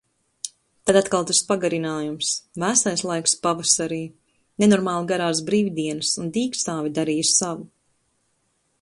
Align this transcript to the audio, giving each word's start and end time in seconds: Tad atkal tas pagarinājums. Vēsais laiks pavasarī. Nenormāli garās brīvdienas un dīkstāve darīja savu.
Tad 0.89 0.97
atkal 1.01 1.27
tas 1.31 1.41
pagarinājums. 1.51 2.31
Vēsais 2.63 3.05
laiks 3.11 3.37
pavasarī. 3.45 4.01
Nenormāli 4.65 5.07
garās 5.15 5.45
brīvdienas 5.51 6.19
un 6.25 6.37
dīkstāve 6.39 6.95
darīja 7.01 7.33
savu. 7.37 7.73